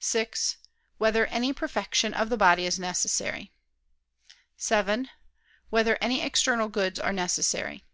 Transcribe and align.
(6) 0.00 0.58
Whether 0.98 1.24
any 1.28 1.54
perfection 1.54 2.12
of 2.12 2.28
the 2.28 2.36
body 2.36 2.66
is 2.66 2.78
necessary? 2.78 3.52
(7) 4.58 5.08
Whether 5.70 5.96
any 6.02 6.20
external 6.20 6.68
goods 6.68 6.98
are 7.00 7.10
necessary? 7.14 7.84